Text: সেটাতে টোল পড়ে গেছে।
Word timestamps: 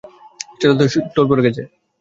সেটাতে 0.59 0.83
টোল 1.15 1.25
পড়ে 1.29 1.45
গেছে। 1.45 1.61